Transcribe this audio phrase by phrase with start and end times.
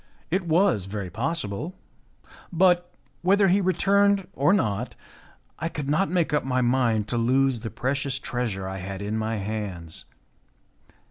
[0.31, 1.75] It was very possible.
[2.51, 4.95] But, whether he returned or not,
[5.59, 9.15] I could not make up my mind to lose the precious treasure I had in
[9.15, 10.05] my hands.